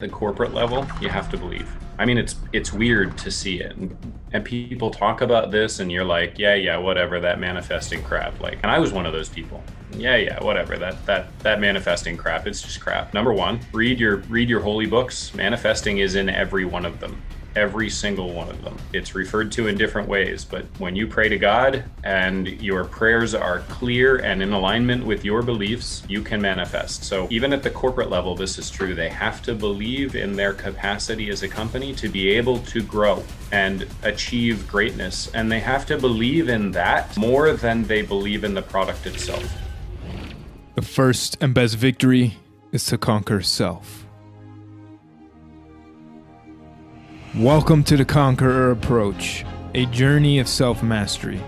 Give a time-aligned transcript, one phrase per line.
[0.00, 1.72] the corporate level, you have to believe.
[2.00, 3.96] I mean, it's it's weird to see it, and,
[4.32, 8.40] and, people talk about this, and you're like, yeah, yeah, whatever, that manifesting crap.
[8.40, 9.62] Like, and I was one of those people.
[9.92, 12.48] Yeah, yeah, whatever, that that that manifesting crap.
[12.48, 13.14] It's just crap.
[13.14, 15.32] Number one, read your read your holy books.
[15.32, 17.22] Manifesting is in every one of them
[17.56, 18.76] every single one of them.
[18.92, 23.34] It's referred to in different ways, but when you pray to God and your prayers
[23.34, 27.04] are clear and in alignment with your beliefs, you can manifest.
[27.04, 28.94] So, even at the corporate level, this is true.
[28.94, 33.22] They have to believe in their capacity as a company to be able to grow
[33.52, 35.30] and achieve greatness.
[35.34, 39.44] And they have to believe in that more than they believe in the product itself.
[40.74, 42.36] The first and best victory
[42.72, 44.03] is to conquer self.
[47.38, 49.44] Welcome to the Conqueror Approach,
[49.74, 51.42] a journey of self mastery.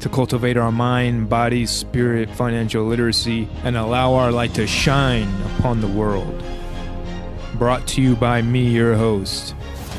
[0.00, 5.80] To cultivate our mind, body, spirit, financial literacy, and allow our light to shine upon
[5.80, 6.42] the world.
[7.54, 9.54] Brought to you by me, your host,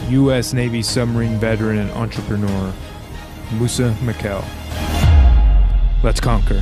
[0.10, 0.52] U.S.
[0.52, 2.74] Navy submarine veteran and entrepreneur,
[3.54, 4.44] Musa Mikkel.
[6.04, 6.62] Let's conquer.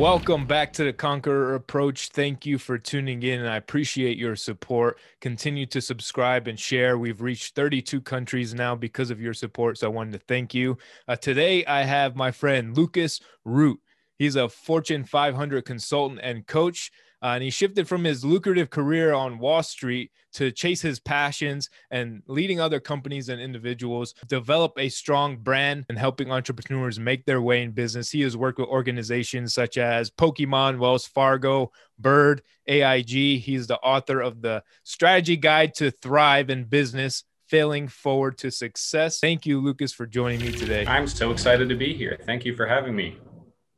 [0.00, 2.08] Welcome back to the Conqueror Approach.
[2.08, 4.98] Thank you for tuning in, and I appreciate your support.
[5.20, 6.96] Continue to subscribe and share.
[6.96, 10.78] We've reached 32 countries now because of your support, so I wanted to thank you.
[11.06, 13.78] Uh, today, I have my friend Lucas Root.
[14.16, 16.90] He's a Fortune 500 consultant and coach.
[17.22, 21.68] Uh, and he shifted from his lucrative career on Wall Street to chase his passions
[21.90, 27.42] and leading other companies and individuals develop a strong brand and helping entrepreneurs make their
[27.42, 28.10] way in business.
[28.10, 33.40] He has worked with organizations such as Pokemon, Wells Fargo, Bird, AIG.
[33.40, 39.18] He's the author of the Strategy Guide to Thrive in Business failing forward to success.
[39.18, 40.86] Thank you, Lucas, for joining me today.
[40.86, 42.16] I'm so excited to be here.
[42.24, 43.18] Thank you for having me.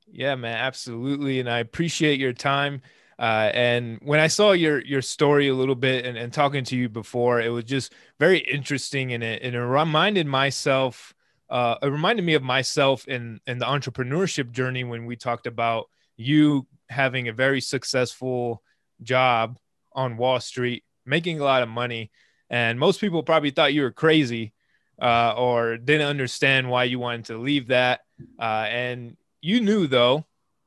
[0.07, 1.41] Yeah, man, absolutely.
[1.41, 2.83] And I appreciate your time.
[3.19, 6.77] Uh, and when I saw your your story a little bit and, and talking to
[6.77, 11.15] you before, it was just very interesting and it, and it reminded myself,
[11.51, 15.89] uh, it reminded me of myself in in the entrepreneurship journey when we talked about
[16.17, 18.63] you having a very successful
[19.03, 19.59] job
[19.93, 22.11] on Wall Street, making a lot of money,
[22.51, 24.53] and most people probably thought you were crazy
[25.01, 28.01] uh, or didn't understand why you wanted to leave that.
[28.39, 30.25] Uh, and you knew though,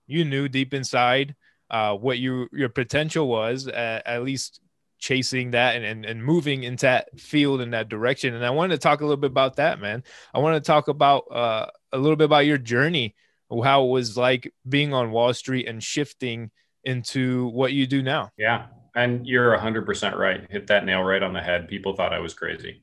[0.07, 1.35] you knew deep inside
[1.70, 4.59] uh, what you your potential was at, at least
[5.00, 8.34] chasing that and, and, and moving into that field in that direction.
[8.34, 10.03] And I wanted to talk a little bit about that, man.
[10.34, 13.16] I want to talk about uh, a little bit about your journey,
[13.64, 16.50] how it was like being on Wall Street and shifting
[16.84, 18.32] into what you do now.
[18.38, 18.68] Yeah.
[18.96, 20.50] And you're 100% right.
[20.50, 21.68] Hit that nail right on the head.
[21.68, 22.82] People thought I was crazy.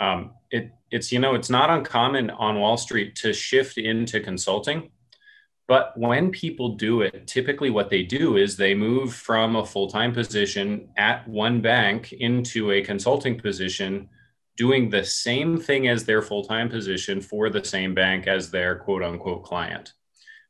[0.00, 4.90] Um, it, it's, you know, it's not uncommon on Wall Street to shift into consulting
[5.68, 9.88] but when people do it, typically what they do is they move from a full
[9.88, 14.08] time position at one bank into a consulting position,
[14.56, 18.76] doing the same thing as their full time position for the same bank as their
[18.76, 19.92] quote unquote client.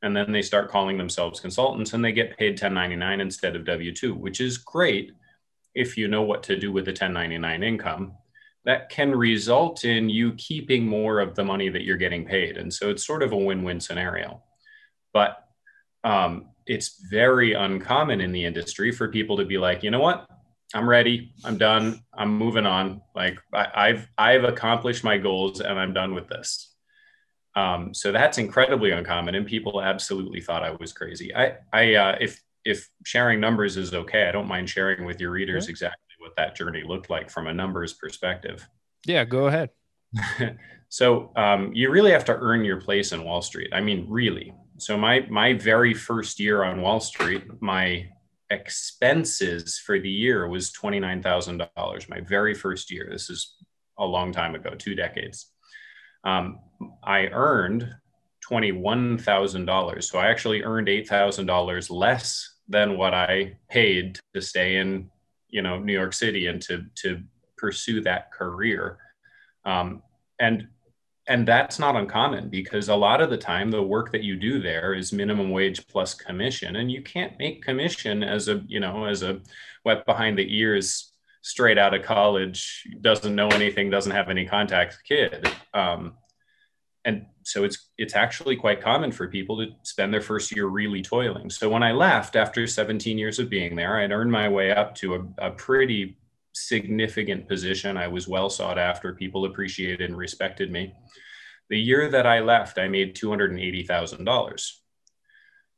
[0.02, 3.94] And then they start calling themselves consultants and they get paid 1099 instead of W
[3.94, 5.12] 2, which is great
[5.74, 8.14] if you know what to do with the 1099 income.
[8.64, 12.56] That can result in you keeping more of the money that you're getting paid.
[12.56, 14.42] And so it's sort of a win win scenario.
[15.12, 15.44] But
[16.04, 20.26] um, it's very uncommon in the industry for people to be like, you know what,
[20.74, 23.02] I'm ready, I'm done, I'm moving on.
[23.14, 26.74] Like I, have I've accomplished my goals and I'm done with this.
[27.54, 31.34] Um, so that's incredibly uncommon, and people absolutely thought I was crazy.
[31.34, 35.32] I, I, uh, if if sharing numbers is okay, I don't mind sharing with your
[35.32, 38.66] readers exactly what that journey looked like from a numbers perspective.
[39.04, 39.70] Yeah, go ahead.
[40.88, 43.70] so um, you really have to earn your place in Wall Street.
[43.72, 48.08] I mean, really, so my my very first year on Wall Street, my
[48.50, 52.08] expenses for the year was twenty nine thousand dollars.
[52.08, 53.08] My very first year.
[53.10, 53.56] This is
[53.98, 55.50] a long time ago, two decades.
[56.24, 56.60] Um,
[57.02, 57.88] I earned
[58.40, 60.10] twenty one thousand dollars.
[60.10, 65.10] So I actually earned eight thousand dollars less than what I paid to stay in,
[65.48, 67.22] you know, New York City and to to
[67.56, 68.98] pursue that career.
[69.64, 70.02] Um,
[70.40, 70.68] and
[71.28, 74.60] and that's not uncommon because a lot of the time the work that you do
[74.60, 79.04] there is minimum wage plus commission and you can't make commission as a you know
[79.04, 79.40] as a
[79.84, 84.98] wet behind the ears straight out of college doesn't know anything doesn't have any contacts
[85.02, 85.48] kid.
[85.74, 86.14] Um,
[87.04, 91.02] and so it's it's actually quite common for people to spend their first year really
[91.02, 91.50] toiling.
[91.50, 94.94] So when i left after 17 years of being there i'd earned my way up
[94.96, 96.16] to a, a pretty
[96.52, 97.96] significant position.
[97.96, 99.14] I was well sought after.
[99.14, 100.94] People appreciated and respected me.
[101.70, 104.72] The year that I left, I made $280,000.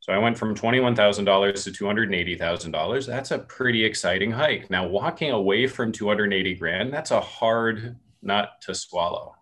[0.01, 3.07] So I went from $21,000 to $280,000.
[3.07, 4.69] That's a pretty exciting hike.
[4.69, 9.35] Now, walking away from 280 grand, that's a hard nut to swallow.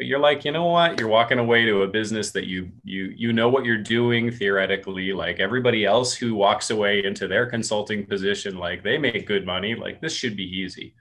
[0.00, 0.98] But you're like, you know what?
[0.98, 5.12] You're walking away to a business that you you you know what you're doing theoretically.
[5.12, 9.74] Like everybody else who walks away into their consulting position, like they make good money.
[9.74, 10.94] Like this should be easy.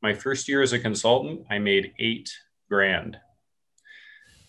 [0.00, 2.32] My first year as a consultant, I made eight
[2.70, 3.18] grand.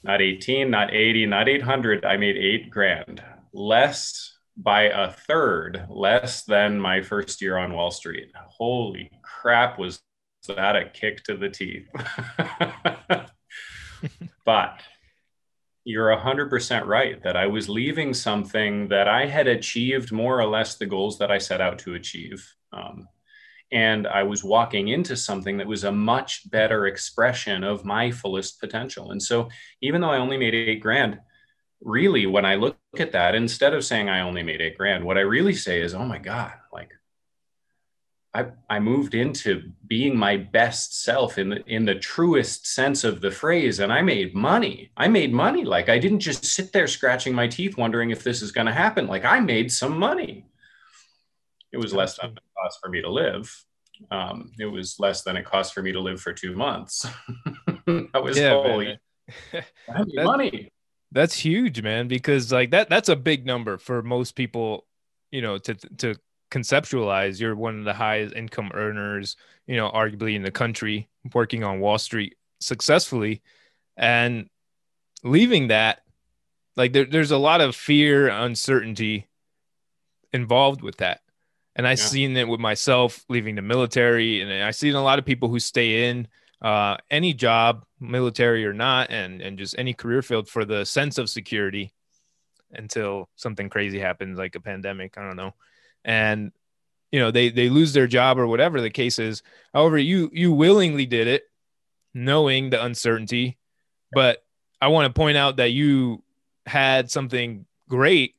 [0.02, 2.06] Not 18, not 80, not 800.
[2.06, 7.92] I made eight grand less by a third less than my first year on Wall
[7.92, 8.32] Street.
[8.48, 10.00] Holy crap, was
[10.48, 11.90] that a kick to the teeth?
[14.46, 14.82] but
[15.84, 20.76] you're 100% right that I was leaving something that I had achieved more or less
[20.76, 22.46] the goals that I set out to achieve.
[22.72, 23.08] Um,
[23.72, 28.60] and I was walking into something that was a much better expression of my fullest
[28.60, 29.12] potential.
[29.12, 29.50] And so,
[29.82, 31.20] even though I only made eight grand,
[31.82, 35.18] really when i look at that instead of saying i only made eight grand what
[35.18, 36.92] i really say is oh my god like
[38.40, 43.22] i i moved into being my best self in the in the truest sense of
[43.22, 44.92] the phrase and i made money.
[44.98, 45.64] I made money.
[45.64, 48.74] Like i didn't just sit there scratching my teeth wondering if this is going to
[48.74, 49.08] happen.
[49.08, 50.46] Like i made some money.
[51.72, 53.66] It was less than it cost for me to live.
[54.12, 57.06] Um, it was less than it cost for me to live for two months.
[58.14, 59.00] That was yeah, holy
[59.54, 60.72] I made money.
[61.12, 64.86] That's huge, man, because like that that's a big number for most people,
[65.32, 66.16] you know, to to
[66.52, 67.40] conceptualize.
[67.40, 69.36] You're one of the highest income earners,
[69.68, 73.42] you know, arguably in the country, working on Wall Street successfully.
[73.98, 74.50] And
[75.24, 76.02] leaving that,
[76.76, 79.28] like there, there's a lot of fear, uncertainty
[80.32, 81.22] involved with that.
[81.76, 82.06] And I've yeah.
[82.06, 85.60] seen it with myself leaving the military, and I've seen a lot of people who
[85.60, 86.28] stay in
[86.62, 91.18] uh, any job, military or not, and and just any career field for the sense
[91.18, 91.94] of security
[92.72, 95.18] until something crazy happens, like a pandemic.
[95.18, 95.54] I don't know,
[96.06, 96.52] and
[97.12, 99.44] you know they they lose their job or whatever the case is.
[99.74, 101.44] However, you you willingly did it,
[102.14, 103.58] knowing the uncertainty,
[104.12, 104.44] but
[104.82, 106.24] I want to point out that you
[106.66, 108.36] had something great,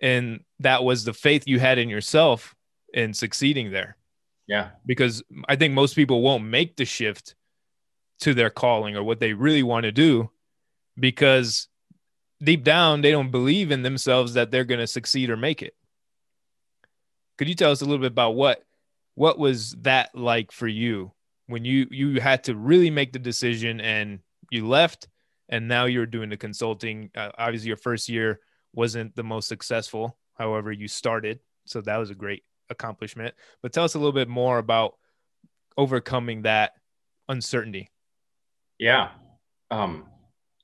[0.00, 2.54] and that was the faith you had in yourself
[2.92, 3.96] in succeeding there.
[4.46, 4.70] Yeah.
[4.86, 7.34] Because I think most people won't make the shift
[8.20, 10.30] to their calling or what they really want to do
[10.98, 11.68] because
[12.42, 15.74] deep down they don't believe in themselves that they're going to succeed or make it
[17.38, 18.62] could you tell us a little bit about what
[19.14, 21.12] what was that like for you
[21.46, 24.20] when you you had to really make the decision and
[24.50, 25.08] you left
[25.48, 27.10] and now you're doing the consulting?
[27.16, 28.40] Uh, obviously your first year
[28.74, 33.34] wasn't the most successful however you started so that was a great accomplishment.
[33.62, 34.96] But tell us a little bit more about
[35.76, 36.72] overcoming that
[37.28, 37.90] uncertainty.
[38.78, 39.10] Yeah,
[39.70, 40.06] um,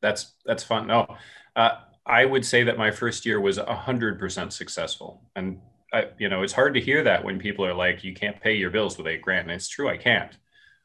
[0.00, 0.86] that's that's fun.
[0.86, 1.16] No,
[1.56, 1.70] uh,
[2.06, 5.60] I would say that my first year was hundred percent successful, and
[5.94, 8.54] I, you know it's hard to hear that when people are like, "You can't pay
[8.54, 10.36] your bills with eight grand." And it's true, I can't.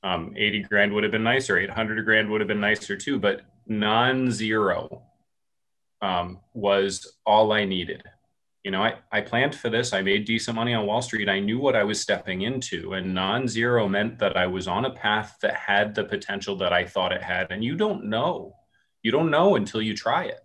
[0.04, 1.58] Um, Eighty grand would have been nicer.
[1.58, 5.04] Eight hundred grand would have been nicer too, but non-zero
[6.02, 8.04] um, was all I needed
[8.64, 9.94] you know, I, I planned for this.
[9.94, 11.30] I made decent money on Wall Street.
[11.30, 14.86] I knew what I was stepping into, and non zero meant that I was on
[14.86, 17.52] a path that had the potential that I thought it had.
[17.52, 18.56] And you don't know.
[19.02, 20.42] You don't know until you try it.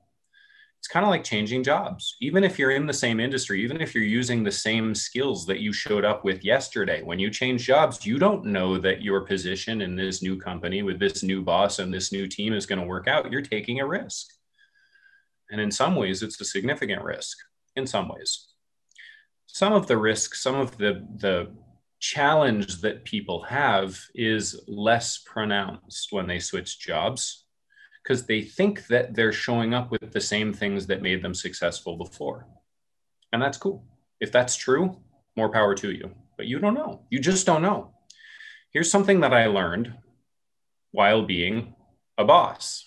[0.85, 2.15] It's kind of like changing jobs.
[2.21, 5.61] Even if you're in the same industry, even if you're using the same skills that
[5.61, 9.81] you showed up with yesterday, when you change jobs, you don't know that your position
[9.81, 12.87] in this new company with this new boss and this new team is going to
[12.87, 13.33] work out.
[13.33, 14.27] You're taking a risk.
[15.51, 17.39] And in some ways, it's a significant risk
[17.77, 18.49] in some ways.
[19.47, 21.51] Some of the risk, some of the, the
[21.99, 27.44] challenge that people have is less pronounced when they switch jobs
[28.05, 31.97] because they think that they're showing up with the same things that made them successful
[31.97, 32.47] before.
[33.33, 33.85] And that's cool.
[34.21, 34.99] If that's true,
[35.37, 36.11] more power to you.
[36.37, 37.01] But you don't know.
[37.11, 37.93] You just don't know.
[38.73, 39.95] Here's something that I learned
[40.91, 41.75] while being
[42.19, 42.85] a boss,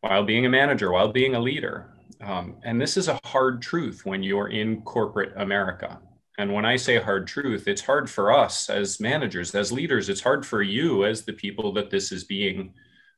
[0.00, 1.92] while being a manager, while being a leader.
[2.20, 6.00] Um, and this is a hard truth when you're in corporate America.
[6.38, 10.08] And when I say hard truth, it's hard for us as managers, as leaders.
[10.08, 12.72] It's hard for you as the people that this is being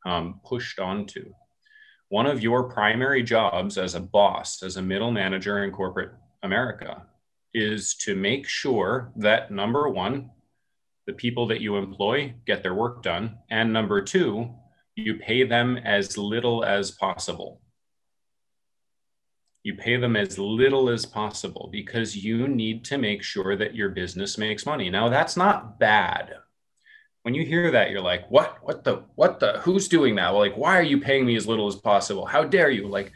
[0.06, 1.34] um, pushed onto.
[2.08, 7.02] One of your primary jobs as a boss, as a middle manager in corporate America,
[7.52, 10.30] is to make sure that number one,
[11.06, 13.38] the people that you employ get their work done.
[13.50, 14.54] And number two,
[14.94, 17.60] you pay them as little as possible
[19.66, 23.88] you pay them as little as possible because you need to make sure that your
[23.88, 24.88] business makes money.
[24.88, 26.34] Now, that's not bad.
[27.26, 30.30] When you hear that, you're like, what, what the, what the, who's doing that?
[30.30, 32.25] Well, like, why are you paying me as little as possible?
[32.25, 32.87] How dare you?
[32.87, 33.11] Like,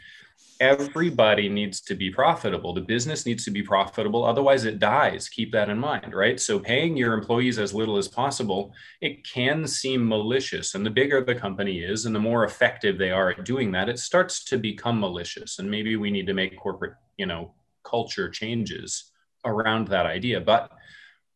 [0.59, 2.73] everybody needs to be profitable.
[2.73, 4.25] The business needs to be profitable.
[4.25, 5.29] Otherwise, it dies.
[5.29, 6.41] Keep that in mind, right?
[6.41, 10.75] So, paying your employees as little as possible, it can seem malicious.
[10.75, 13.87] And the bigger the company is and the more effective they are at doing that,
[13.87, 15.59] it starts to become malicious.
[15.59, 17.53] And maybe we need to make corporate, you know,
[17.85, 19.09] culture changes
[19.45, 20.41] around that idea.
[20.41, 20.69] But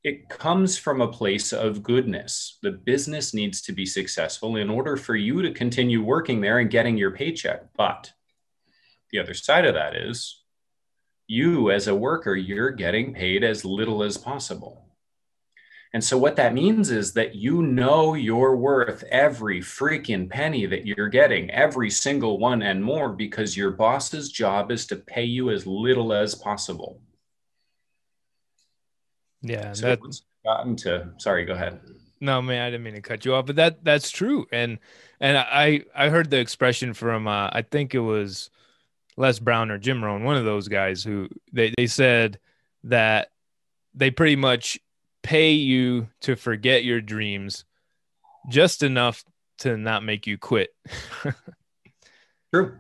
[0.06, 2.60] it comes from a place of goodness.
[2.62, 6.70] The business needs to be successful in order for you to continue working there and
[6.70, 7.74] getting your paycheck.
[7.76, 8.14] But
[9.12, 10.44] the other side of that is
[11.26, 14.86] you, as a worker, you're getting paid as little as possible.
[15.92, 20.86] And so, what that means is that you know you're worth every freaking penny that
[20.86, 25.50] you're getting, every single one and more, because your boss's job is to pay you
[25.50, 27.02] as little as possible.
[29.46, 31.10] Yeah, so that's gotten to.
[31.18, 31.80] Sorry, go ahead.
[32.20, 34.48] No, man, I didn't mean to cut you off, but that that's true.
[34.52, 34.80] And
[35.20, 38.50] and I I heard the expression from uh, I think it was
[39.18, 42.40] Les Brown or Jim Rohn, one of those guys who they they said
[42.86, 43.32] that
[43.94, 44.80] they pretty much
[45.24, 47.66] pay you to forget your dreams
[48.50, 49.24] just enough
[49.60, 50.70] to not make you quit.
[52.54, 52.78] True.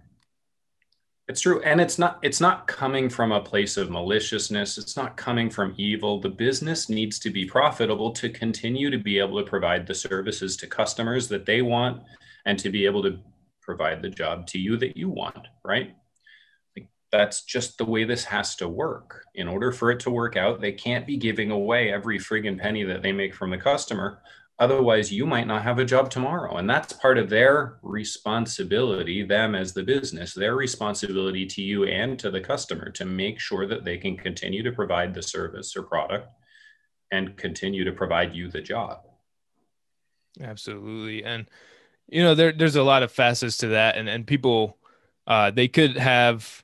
[1.28, 1.60] It's true.
[1.64, 4.78] And it's not it's not coming from a place of maliciousness.
[4.78, 6.22] It's not coming from evil.
[6.22, 10.56] The business needs to be profitable to continue to be able to provide the services
[10.58, 12.04] to customers that they want
[12.46, 13.18] and to be able to
[13.62, 15.96] provide the job to you that you want, right?
[16.78, 19.24] Like that's just the way this has to work.
[19.34, 22.84] In order for it to work out, they can't be giving away every friggin' penny
[22.84, 24.22] that they make from the customer
[24.58, 26.56] Otherwise, you might not have a job tomorrow.
[26.56, 32.18] And that's part of their responsibility, them as the business, their responsibility to you and
[32.20, 35.84] to the customer to make sure that they can continue to provide the service or
[35.84, 36.30] product
[37.12, 39.00] and continue to provide you the job.
[40.42, 41.26] Absolutely.
[41.26, 41.50] And,
[42.08, 43.98] you know, there, there's a lot of facets to that.
[43.98, 44.78] And, and people,
[45.28, 46.64] uh, they could have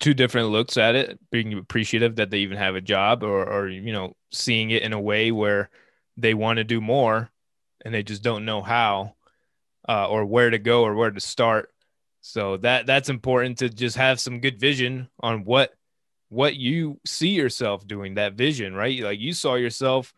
[0.00, 3.68] two different looks at it, being appreciative that they even have a job or, or,
[3.68, 5.68] you know, seeing it in a way where,
[6.18, 7.30] they want to do more
[7.84, 9.14] and they just don't know how
[9.88, 11.72] uh, or where to go or where to start.
[12.20, 15.72] So that that's important to just have some good vision on what
[16.28, 19.00] what you see yourself doing that vision, right?
[19.00, 20.12] Like you saw yourself,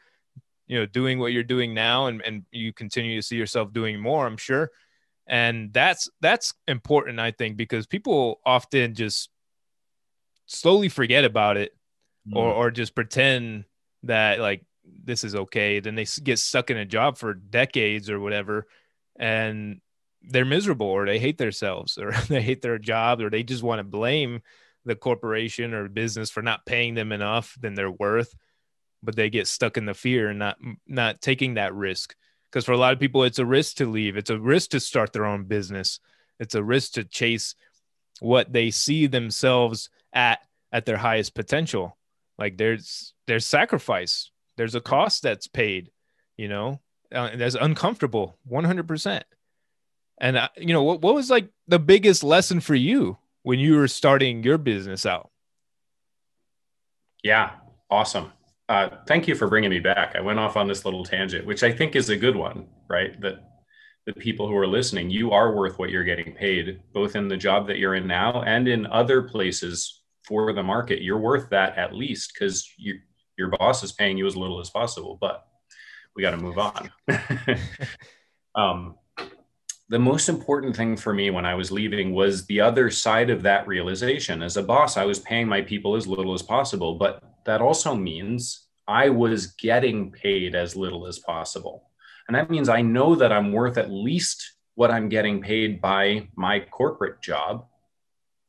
[0.66, 4.00] you know, doing what you're doing now and, and you continue to see yourself doing
[4.00, 4.71] more, I'm sure.
[5.26, 9.28] And that's that's important, I think, because people often just
[10.47, 11.76] slowly forget about it
[12.26, 12.35] mm.
[12.35, 13.66] or or just pretend
[14.02, 14.64] that like
[15.04, 18.66] this is okay then they get stuck in a job for decades or whatever
[19.18, 19.80] and
[20.23, 23.78] they're miserable or they hate themselves or they hate their job or they just want
[23.78, 24.40] to blame
[24.85, 28.35] the corporation or business for not paying them enough than they're worth
[29.02, 32.14] but they get stuck in the fear and not not taking that risk.
[32.50, 34.80] Because for a lot of people it's a risk to leave it's a risk to
[34.80, 36.00] start their own business
[36.38, 37.54] it's a risk to chase
[38.20, 40.40] what they see themselves at
[40.73, 41.97] at their highest potential.
[42.38, 44.30] Like there's there's sacrifice
[44.61, 45.90] there's a cost that's paid,
[46.37, 46.83] you know,
[47.14, 49.23] uh, that's uncomfortable 100%.
[50.21, 53.76] And, uh, you know, what, what was like the biggest lesson for you when you
[53.76, 55.31] were starting your business out?
[57.25, 57.52] Yeah,
[57.90, 58.33] awesome.
[58.69, 60.14] Uh, thank you for bringing me back.
[60.14, 63.19] I went off on this little tangent, which I think is a good one, right?
[63.23, 63.43] That
[64.05, 67.37] the people who are listening, you are worth what you're getting paid, both in the
[67.38, 71.00] job that you're in now and in other places for the market.
[71.00, 72.99] You're worth that at least because you
[73.40, 75.47] your boss is paying you as little as possible, but
[76.14, 76.90] we got to move on.
[78.54, 78.97] um,
[79.88, 83.42] the most important thing for me when I was leaving was the other side of
[83.42, 84.42] that realization.
[84.42, 87.97] As a boss, I was paying my people as little as possible, but that also
[87.97, 91.90] means I was getting paid as little as possible.
[92.28, 96.28] And that means I know that I'm worth at least what I'm getting paid by
[96.37, 97.66] my corporate job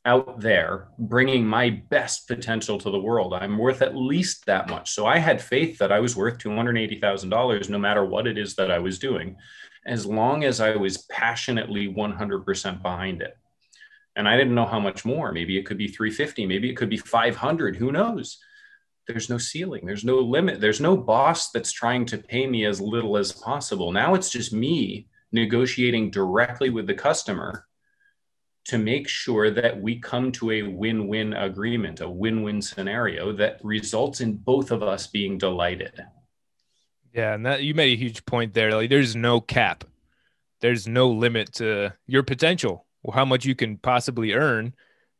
[0.06, 3.34] out there bringing my best potential to the world.
[3.34, 4.92] I'm worth at least that much.
[4.92, 8.72] So I had faith that I was worth $280,000 no matter what it is that
[8.72, 9.36] I was doing,
[9.86, 13.38] as long as I was passionately 100% behind it.
[14.16, 15.32] And I didn't know how much more.
[15.32, 18.40] Maybe it could be 350, maybe it could be 500, who knows?
[19.08, 22.82] There's no ceiling, there's no limit, there's no boss that's trying to pay me as
[22.82, 23.92] little as possible.
[23.92, 27.66] Now it's just me negotiating directly with the customer
[28.66, 33.32] to make sure that we come to a win win agreement, a win win scenario
[33.34, 36.00] that results in both of us being delighted.
[37.14, 38.74] Yeah, and that you made a huge point there.
[38.74, 39.84] Like there's no cap.
[40.62, 44.76] There's no limit to your potential how much you can possibly earn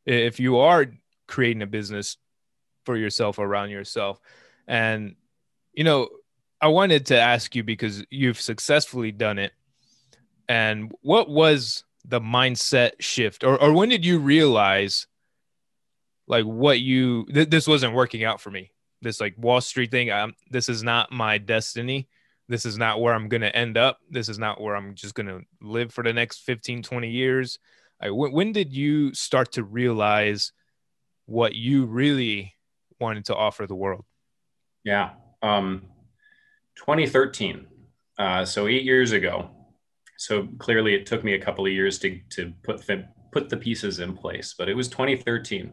[0.06, 0.86] if you are
[1.26, 2.16] creating a business
[2.84, 4.20] for yourself around yourself.
[4.68, 5.16] And
[5.72, 6.08] you know,
[6.60, 9.52] I wanted to ask you because you've successfully done it.
[10.48, 13.44] And what was the mindset shift?
[13.44, 15.06] Or, or when did you realize
[16.26, 18.72] like what you th- this wasn't working out for me?
[19.00, 22.08] This like wall street thing um, this is not my destiny.
[22.48, 23.98] This is not where i'm going to end up.
[24.10, 27.58] This is not where i'm just going to live for the next 15 20 years.
[28.00, 30.52] Like, when did you start to realize
[31.26, 32.54] what you really
[33.00, 34.04] wanted to offer the world?
[34.84, 35.10] Yeah
[35.42, 35.82] um
[36.76, 37.66] 2013
[38.18, 39.50] uh, so eight years ago
[40.22, 43.56] so clearly it took me a couple of years to, to put the, put the
[43.56, 45.72] pieces in place, but it was 2013.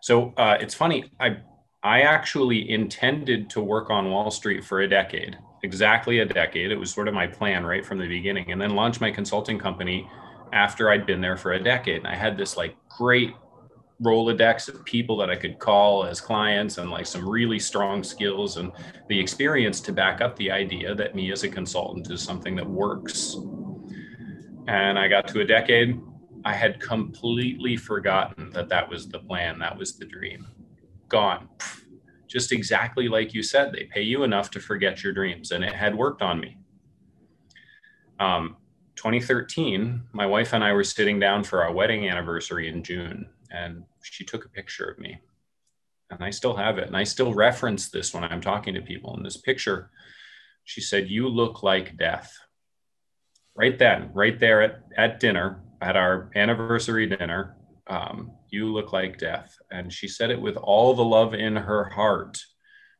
[0.00, 1.10] So uh, it's funny.
[1.18, 1.38] I,
[1.82, 6.70] I actually intended to work on Wall Street for a decade, exactly a decade.
[6.70, 9.58] It was sort of my plan right from the beginning, and then launch my consulting
[9.58, 10.08] company
[10.52, 11.96] after I'd been there for a decade.
[11.96, 13.34] And I had this like great
[14.00, 18.58] Rolodex of people that I could call as clients and like some really strong skills
[18.58, 18.70] and
[19.08, 22.68] the experience to back up the idea that me as a consultant is something that
[22.68, 23.36] works
[24.68, 25.98] and I got to a decade.
[26.44, 30.46] I had completely forgotten that that was the plan, that was the dream.
[31.08, 31.48] Gone.
[32.26, 35.72] Just exactly like you said, they pay you enough to forget your dreams, and it
[35.72, 36.58] had worked on me.
[38.20, 38.56] Um,
[38.96, 43.84] 2013, my wife and I were sitting down for our wedding anniversary in June, and
[44.02, 45.18] she took a picture of me.
[46.10, 46.86] And I still have it.
[46.86, 49.16] And I still reference this when I'm talking to people.
[49.16, 49.90] In this picture,
[50.64, 52.34] she said, You look like death
[53.58, 57.56] right then, right there at, at dinner, at our anniversary dinner,
[57.88, 59.56] um, you look like death.
[59.70, 62.38] And she said it with all the love in her heart.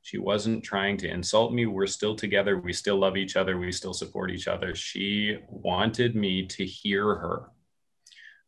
[0.03, 1.67] She wasn't trying to insult me.
[1.67, 2.59] We're still together.
[2.59, 3.59] We still love each other.
[3.59, 4.75] We still support each other.
[4.75, 7.51] She wanted me to hear her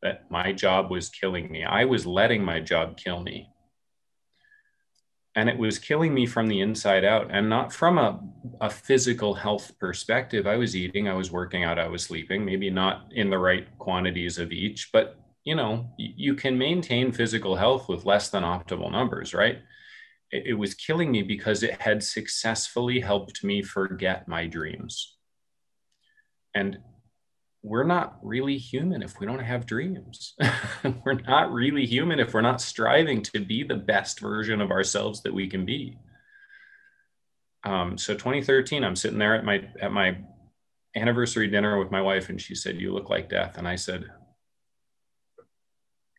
[0.02, 1.64] that my job was killing me.
[1.64, 3.50] I was letting my job kill me
[5.37, 8.21] and it was killing me from the inside out and not from a,
[8.61, 12.71] a physical health perspective i was eating i was working out i was sleeping maybe
[12.71, 17.88] not in the right quantities of each but you know you can maintain physical health
[17.88, 19.59] with less than optimal numbers right
[20.31, 25.16] it, it was killing me because it had successfully helped me forget my dreams
[26.55, 26.79] and
[27.62, 30.35] we're not really human if we don't have dreams.
[31.05, 35.23] we're not really human if we're not striving to be the best version of ourselves
[35.23, 35.99] that we can be.
[37.64, 40.18] Um, so 2013, I'm sitting there at my at my
[40.96, 44.05] anniversary dinner with my wife, and she said, "You look like death," and I said,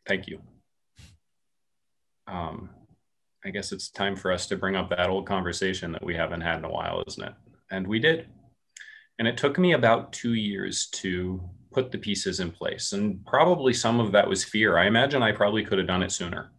[0.08, 0.42] "Thank you."
[2.28, 2.70] Um,
[3.44, 6.42] I guess it's time for us to bring up that old conversation that we haven't
[6.42, 7.34] had in a while, isn't it?
[7.72, 8.28] And we did.
[9.18, 12.94] And it took me about two years to put the pieces in place.
[12.94, 14.78] And probably some of that was fear.
[14.78, 16.52] I imagine I probably could have done it sooner.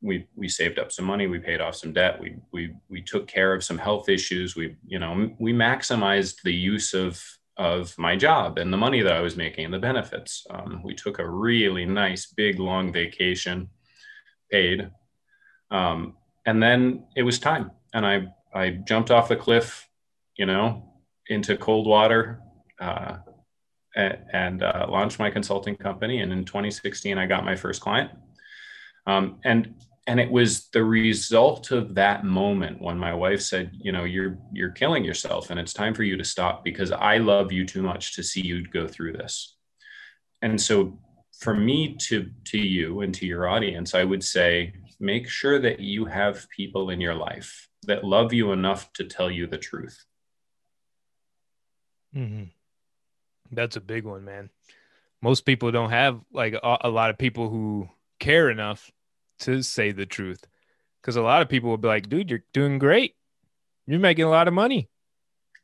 [0.00, 3.26] We, we saved up some money, we paid off some debt, we, we, we took
[3.26, 4.54] care of some health issues.
[4.54, 7.20] We, you know, we maximized the use of,
[7.56, 10.46] of my job and the money that I was making and the benefits.
[10.50, 13.68] Um, we took a really nice, big, long vacation,
[14.50, 14.90] paid.
[15.70, 17.72] Um, and then it was time.
[17.92, 19.88] And I, I jumped off the cliff,
[20.36, 20.94] you know,
[21.28, 22.40] into cold water
[22.80, 23.18] uh,
[23.94, 26.20] and uh, launched my consulting company.
[26.20, 28.10] And in 2016, I got my first client.
[29.08, 29.74] Um, and
[30.06, 34.38] and it was the result of that moment when my wife said, you know, you're
[34.52, 37.82] you're killing yourself, and it's time for you to stop because I love you too
[37.82, 39.56] much to see you go through this.
[40.42, 40.98] And so,
[41.40, 45.80] for me to to you and to your audience, I would say, make sure that
[45.80, 50.04] you have people in your life that love you enough to tell you the truth
[52.14, 52.44] Mm-hmm.
[53.52, 54.50] That's a big one, man.
[55.22, 58.90] Most people don't have like a, a lot of people who care enough
[59.40, 60.46] to say the truth.
[61.00, 63.14] Because a lot of people will be like, dude, you're doing great.
[63.86, 64.88] You're making a lot of money.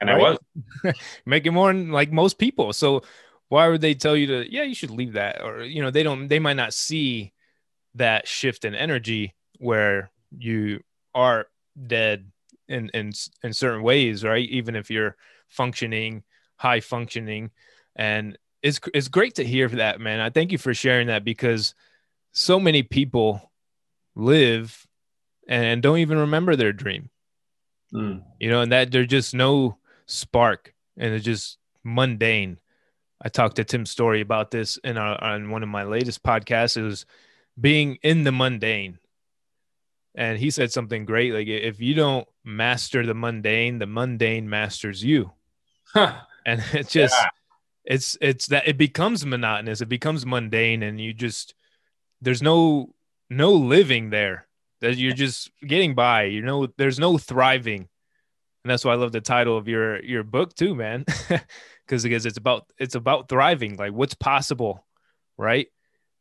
[0.00, 0.38] And right?
[0.84, 0.94] I was
[1.26, 2.72] making more than like most people.
[2.72, 3.02] So
[3.48, 5.42] why would they tell you to, yeah, you should leave that?
[5.42, 7.32] Or, you know, they don't, they might not see
[7.94, 10.80] that shift in energy where you
[11.14, 11.46] are
[11.86, 12.30] dead
[12.68, 14.48] in, in, in certain ways, right?
[14.48, 15.16] Even if you're
[15.48, 16.22] functioning
[16.56, 17.50] high functioning
[17.96, 21.74] and it's it's great to hear that man i thank you for sharing that because
[22.32, 23.52] so many people
[24.14, 24.86] live
[25.48, 27.10] and don't even remember their dream.
[27.92, 28.24] Mm.
[28.40, 32.58] you know and that there's just no spark and it's just mundane.
[33.22, 36.76] I talked to tim storey about this in our, on one of my latest podcasts.
[36.76, 37.06] It was
[37.58, 38.98] being in the mundane.
[40.16, 45.02] And he said something great like if you don't master the mundane the mundane masters
[45.02, 45.32] you.
[45.92, 46.14] Huh.
[46.46, 47.28] And it just yeah.
[47.84, 51.54] it's it's that it becomes monotonous it becomes mundane and you just
[52.20, 52.94] there's no
[53.36, 54.46] no living there
[54.80, 57.88] that you're just getting by you know there's no thriving
[58.64, 61.04] and that's why I love the title of your your book too, man.
[61.86, 64.86] Because because it's about it's about thriving, like what's possible,
[65.36, 65.66] right?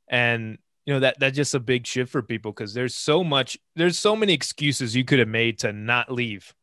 [0.10, 3.58] And you know that that's just a big shift for people because there's so much
[3.78, 6.54] there's so many excuses you could have made to not leave.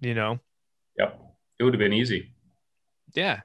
[0.00, 0.40] You know.
[0.98, 1.20] Yep,
[1.60, 2.32] it would have been easy.
[3.14, 3.42] Yeah,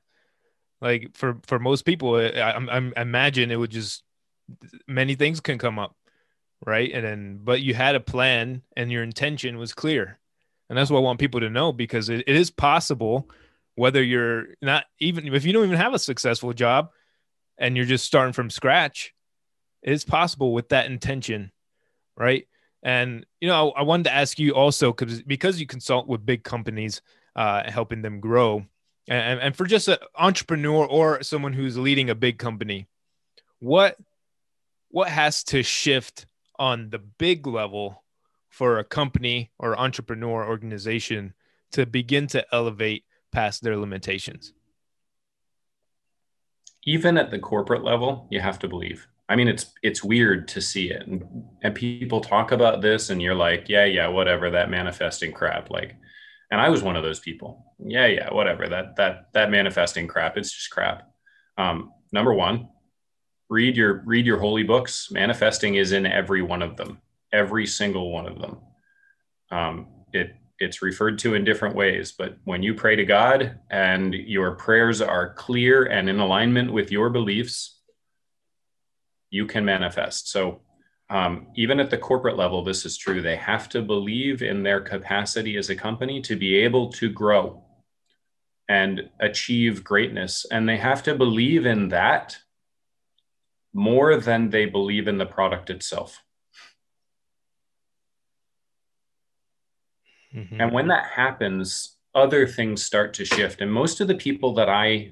[0.81, 4.01] like for for most people, I, I, I imagine it would just
[4.87, 5.95] many things can come up,
[6.65, 6.91] right?
[6.91, 10.19] And then but you had a plan and your intention was clear
[10.71, 13.29] and that's what I want people to know because it, it is possible,
[13.75, 16.91] whether you're not even if you don't even have a successful job
[17.57, 19.13] and you're just starting from scratch,
[19.83, 21.51] it's possible with that intention,
[22.15, 22.47] right?
[22.81, 26.25] And you know, I, I wanted to ask you also because because you consult with
[26.25, 27.01] big companies,
[27.35, 28.63] uh, helping them grow,
[29.09, 32.87] and, and for just an entrepreneur or someone who's leading a big company,
[33.59, 33.97] what
[34.91, 36.25] what has to shift
[36.59, 38.03] on the big level
[38.49, 41.33] for a company or entrepreneur organization
[41.71, 44.53] to begin to elevate past their limitations?
[46.83, 49.07] Even at the corporate level, you have to believe.
[49.29, 51.23] I mean, it's it's weird to see it, and,
[51.63, 55.69] and people talk about this, and you're like, yeah, yeah, whatever, that manifesting crap.
[55.69, 55.95] Like,
[56.51, 57.65] and I was one of those people.
[57.79, 60.35] Yeah, yeah, whatever, that that that manifesting crap.
[60.35, 61.09] It's just crap.
[61.57, 62.67] Um, number one,
[63.51, 65.11] read your read your holy books.
[65.11, 66.99] Manifesting is in every one of them
[67.33, 68.57] every single one of them.
[69.51, 74.13] Um, it it's referred to in different ways, but when you pray to God and
[74.13, 77.79] your prayers are clear and in alignment with your beliefs,
[79.31, 80.29] you can manifest.
[80.29, 80.61] So
[81.09, 83.23] um, even at the corporate level, this is true.
[83.23, 87.63] They have to believe in their capacity as a company to be able to grow
[88.69, 90.45] and achieve greatness.
[90.51, 92.37] And they have to believe in that
[93.73, 96.23] more than they believe in the product itself.
[100.35, 100.61] Mm-hmm.
[100.61, 103.61] And when that happens, other things start to shift.
[103.61, 105.11] And most of the people that I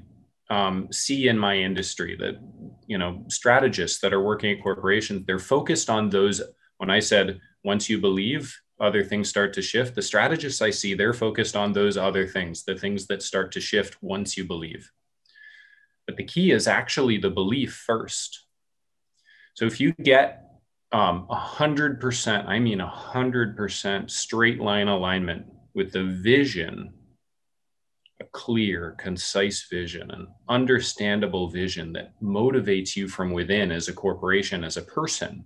[0.50, 2.40] um, see in my industry, that
[2.88, 6.42] you know, strategists that are working at corporations, they're focused on those.
[6.78, 9.96] When I said once you believe, other things start to shift.
[9.96, 13.62] The strategists I see, they're focused on those other things, the things that start to
[13.62, 14.90] shift once you believe.
[16.08, 18.46] But the key is actually the belief first.
[19.60, 20.54] So if you get
[20.94, 26.94] um, 100%, I mean 100% straight line alignment with the vision,
[28.22, 34.64] a clear, concise vision, an understandable vision that motivates you from within as a corporation,
[34.64, 35.44] as a person.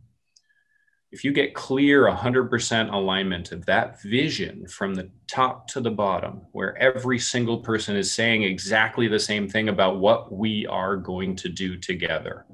[1.12, 6.44] If you get clear 100% alignment of that vision from the top to the bottom,
[6.52, 11.36] where every single person is saying exactly the same thing about what we are going
[11.38, 12.46] to do together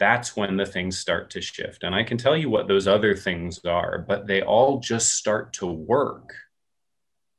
[0.00, 1.84] that's when the things start to shift.
[1.84, 5.52] And I can tell you what those other things are, but they all just start
[5.54, 6.32] to work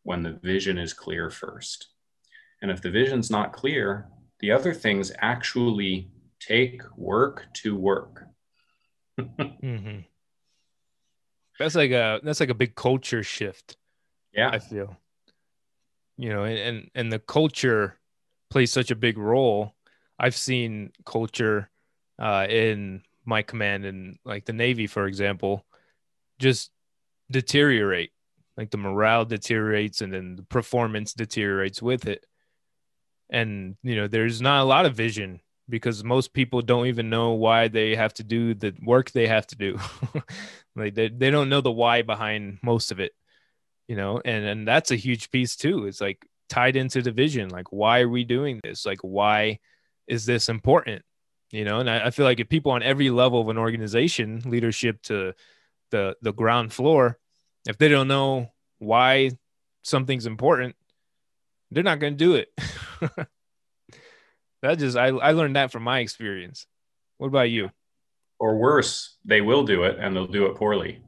[0.04, 1.88] when the vision is clear first.
[2.62, 4.08] And if the vision's not clear,
[4.40, 8.26] the other things actually take work to work.
[9.20, 10.02] mm-hmm.
[11.58, 13.78] That's like a that's like a big culture shift.
[14.34, 14.98] Yeah, I feel.
[16.18, 18.00] You know, and and the culture
[18.52, 19.74] plays such a big role.
[20.20, 21.71] I've seen culture
[22.22, 25.66] uh, in my command and like the Navy, for example,
[26.40, 26.72] just
[27.32, 28.12] deteriorate.
[28.56, 32.26] Like the morale deteriorates and then the performance deteriorates with it.
[33.30, 37.32] And, you know, there's not a lot of vision because most people don't even know
[37.32, 39.80] why they have to do the work they have to do.
[40.76, 43.14] like they, they don't know the why behind most of it,
[43.88, 45.88] you know, and, and that's a huge piece too.
[45.88, 47.50] It's like tied into the vision.
[47.50, 48.86] Like, why are we doing this?
[48.86, 49.60] Like, why
[50.08, 51.04] is this important?
[51.52, 54.42] You know and I, I, feel like if people on every level of an organization
[54.46, 55.34] leadership to
[55.90, 57.20] the the ground floor
[57.68, 59.32] if they don't know why
[59.84, 60.76] something's important
[61.72, 62.50] they're not going to do it.
[64.62, 66.68] That just I, I learned that from my experience.
[67.18, 67.72] What about you?
[68.40, 71.00] Or worse they will do it and they'll do it poorly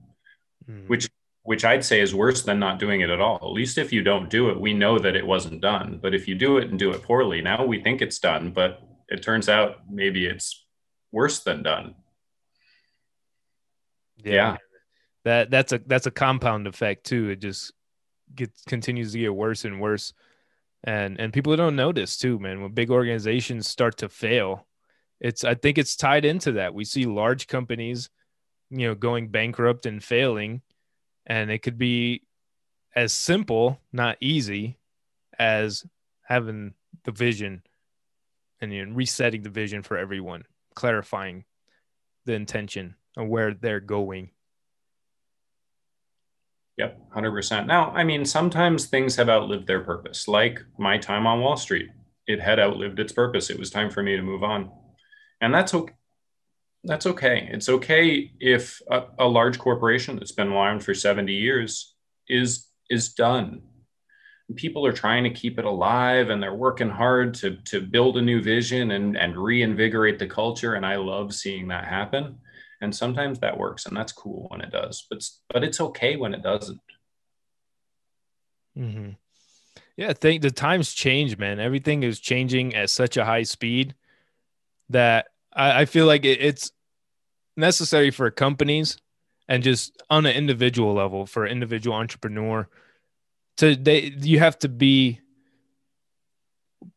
[0.70, 0.88] mm.
[0.88, 1.10] which
[1.42, 3.38] which i'd say is worse than not doing it at all.
[3.38, 6.00] At least if you don't do it we know that it wasn't done.
[6.02, 8.82] But if you do it and do it poorly now we think it's done but
[9.14, 10.66] it turns out maybe it's
[11.12, 11.94] worse than done.
[14.18, 14.34] Yeah.
[14.34, 14.58] yeah.
[15.26, 17.30] That that's a that's a compound effect too.
[17.30, 17.72] It just
[18.36, 20.14] gets continues to get worse and worse.
[20.84, 22.62] And and people don't notice too, man.
[22.62, 24.68] When big organizations start to fail,
[25.22, 26.74] it's I think it's tied into that.
[26.74, 28.10] We see large companies,
[28.70, 30.62] you know, going bankrupt and failing,
[31.26, 32.24] and it could be
[32.96, 34.78] as simple, not easy,
[35.40, 35.86] as
[36.24, 36.74] having
[37.06, 37.62] the vision
[38.68, 40.44] know, resetting the vision for everyone,
[40.76, 41.46] clarifying
[42.26, 44.30] the intention and where they're going.
[46.78, 47.68] Yep, 100%.
[47.68, 51.90] Now, I mean, sometimes things have outlived their purpose, like my time on Wall Street.
[52.26, 53.50] It had outlived its purpose.
[53.50, 54.72] It was time for me to move on.
[55.42, 55.94] And that's okay.
[56.86, 57.48] That's okay.
[57.52, 61.96] It's okay if a, a large corporation that's been around for 70 years
[62.28, 63.62] is is done.
[64.56, 68.22] People are trying to keep it alive and they're working hard to, to build a
[68.22, 70.74] new vision and, and reinvigorate the culture.
[70.74, 72.40] And I love seeing that happen
[72.84, 76.34] and sometimes that works and that's cool when it does but but it's okay when
[76.34, 76.82] it doesn't
[78.78, 79.12] mm-hmm.
[79.96, 83.96] yeah i think the times change man everything is changing at such a high speed
[84.90, 86.72] that i, I feel like it, it's
[87.56, 88.98] necessary for companies
[89.48, 92.68] and just on an individual level for an individual entrepreneur
[93.58, 95.20] to they you have to be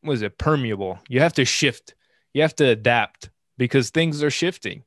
[0.03, 0.99] was it permeable.
[1.09, 1.95] You have to shift.
[2.35, 4.85] You have to adapt because things are shifting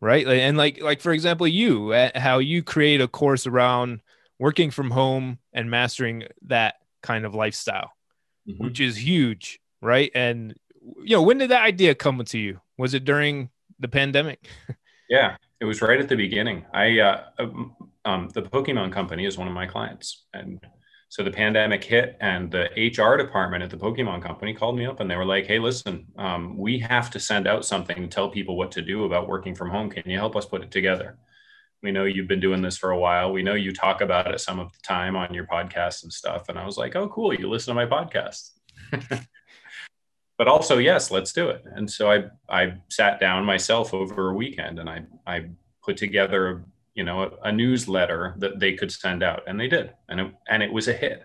[0.00, 0.26] right?
[0.26, 4.00] And like like for example you how you create a course around
[4.38, 7.92] working from home and mastering that kind of lifestyle
[8.48, 8.64] mm-hmm.
[8.64, 10.10] which is huge right?
[10.14, 10.54] And
[11.02, 12.60] you know when did that idea come to you?
[12.78, 14.48] Was it during the pandemic?
[15.08, 16.64] Yeah it was right at the beginning.
[16.72, 20.60] I uh, um, um the pokemon company is one of my clients and
[21.10, 25.00] so the pandemic hit, and the HR department at the Pokemon company called me up
[25.00, 28.30] and they were like, "Hey, listen, um, we have to send out something to tell
[28.30, 29.90] people what to do about working from home.
[29.90, 31.18] Can you help us put it together?"
[31.82, 33.32] We know you've been doing this for a while.
[33.32, 36.48] We know you talk about it some of the time on your podcast and stuff.
[36.48, 37.34] And I was like, "Oh, cool!
[37.34, 38.50] You listen to my podcast."
[40.38, 41.64] but also, yes, let's do it.
[41.74, 45.46] And so I I sat down myself over a weekend and I I
[45.82, 46.64] put together
[47.00, 50.34] you know a, a, newsletter that they could send out and they did and it,
[50.46, 51.24] and it was a hit.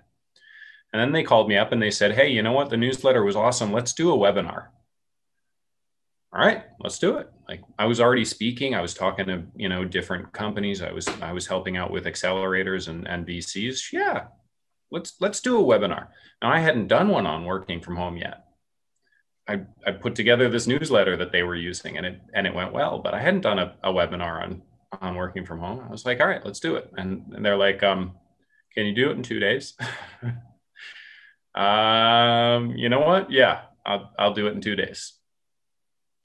[0.94, 2.70] And then they called me up and they said hey you know what?
[2.70, 3.74] The newsletter was awesome.
[3.74, 4.68] Let's do a webinar.
[6.32, 7.30] All right let's do it.
[7.50, 8.74] Like i was already speaking.
[8.74, 10.82] I was talking to you know different companies.
[10.82, 14.28] I was i was helping out with accelerators and, and vcs yeah
[14.92, 16.08] let's let's do a webinar.
[16.42, 18.46] Now i hadn't done one on working from home yet.
[19.46, 22.72] I, I put together this newsletter that they were using and it and it went
[22.72, 24.62] well, but I hadn't done a, a webinar on
[25.02, 25.82] on working from home.
[25.86, 26.92] I was like, all right, let's do it.
[26.98, 28.14] And, and they're like, um,
[28.74, 29.74] can you do it in two days?
[31.56, 33.32] um, you know what?
[33.32, 35.14] Yeah, I'll, I'll do it in two days.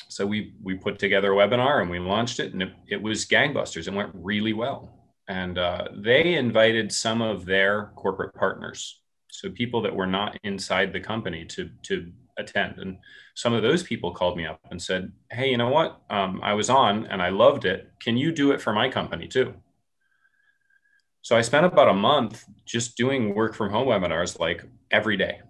[0.09, 3.27] So we, we put together a webinar and we launched it and it, it was
[3.27, 4.97] gangbusters and went really well.
[5.29, 9.01] And uh, they invited some of their corporate partners.
[9.31, 12.79] So people that were not inside the company to, to attend.
[12.79, 12.99] And
[13.35, 16.01] some of those people called me up and said, Hey, you know what?
[16.11, 17.91] Um, I was on and I loved it.
[18.01, 19.55] Can you do it for my company too?
[21.23, 25.41] So I spent about a month just doing work from home webinars like every day.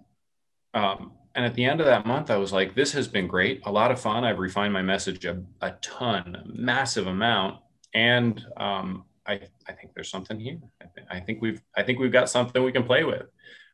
[0.73, 3.61] Um, and at the end of that month, I was like, this has been great,
[3.65, 4.25] a lot of fun.
[4.25, 7.59] I've refined my message a, a ton, a massive amount.
[7.93, 10.59] And um, I, I think there's something here.
[10.81, 13.23] I, th- I think we've I think we've got something we can play with.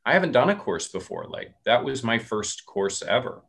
[0.07, 1.25] I haven't done a course before.
[1.27, 3.41] Like that was my first course ever.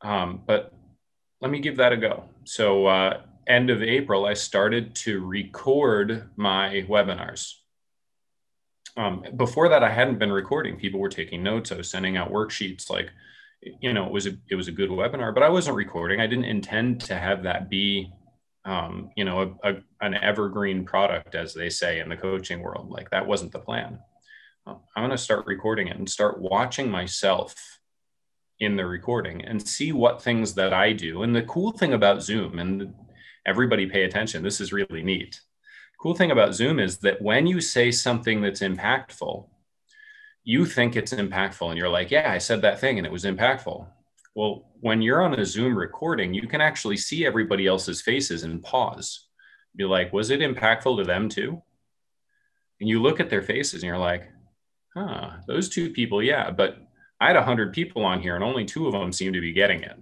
[0.00, 0.72] Um, but
[1.40, 2.24] let me give that a go.
[2.44, 7.54] So, uh, end of April, I started to record my webinars.
[8.96, 10.76] Um, before that, I hadn't been recording.
[10.76, 11.72] People were taking notes.
[11.72, 12.88] I was sending out worksheets.
[12.88, 13.10] Like,
[13.80, 16.20] you know, it was a it was a good webinar, but I wasn't recording.
[16.20, 18.12] I didn't intend to have that be,
[18.64, 22.90] um, you know, a, a, an evergreen product, as they say in the coaching world.
[22.90, 23.98] Like that wasn't the plan.
[24.66, 27.54] I'm going to start recording it and start watching myself
[28.60, 31.22] in the recording and see what things that I do.
[31.22, 32.94] And the cool thing about Zoom, and
[33.46, 35.40] everybody pay attention, this is really neat.
[36.00, 39.48] Cool thing about Zoom is that when you say something that's impactful,
[40.44, 43.24] you think it's impactful and you're like, yeah, I said that thing and it was
[43.24, 43.86] impactful.
[44.34, 48.62] Well, when you're on a Zoom recording, you can actually see everybody else's faces and
[48.62, 49.28] pause.
[49.76, 51.62] Be like, was it impactful to them too?
[52.80, 54.30] And you look at their faces and you're like,
[54.96, 56.78] huh, those two people, yeah, but
[57.20, 59.82] I had 100 people on here and only two of them seem to be getting
[59.82, 59.98] it.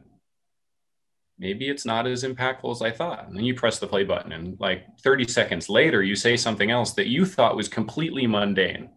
[1.38, 3.26] Maybe it's not as impactful as I thought.
[3.26, 6.70] And then you press the play button, and like 30 seconds later, you say something
[6.70, 8.90] else that you thought was completely mundane.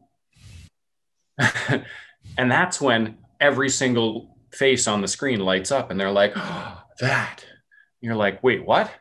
[1.70, 6.84] and that's when every single face on the screen lights up and they're like, oh,
[7.00, 7.44] that.
[7.44, 8.92] And you're like, wait, what?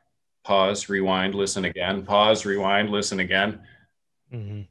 [0.44, 3.60] Pause, rewind, listen again, pause, rewind, listen again.
[4.32, 4.62] Mm-hmm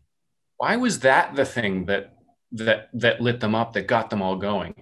[0.64, 2.13] why was that the thing that
[2.54, 4.74] that that lit them up that got them all going.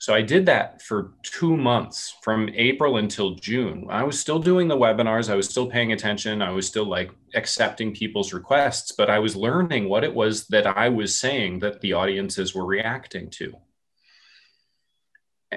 [0.00, 3.86] So i did that for two months from april until june.
[3.90, 5.30] I was still doing the webinars.
[5.30, 6.42] I was still paying attention.
[6.42, 10.66] I was still like accepting people's requests but i was learning what it was that
[10.66, 13.54] i was saying that the audiences were reacting to.